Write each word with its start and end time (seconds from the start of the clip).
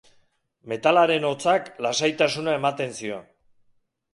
Metalaren 0.71 1.27
hotzak 1.29 1.69
lasaitasuna 1.87 2.57
ematen 2.61 2.97
zion. 3.03 3.29